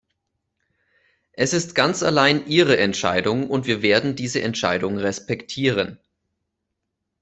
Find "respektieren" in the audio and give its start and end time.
4.97-5.99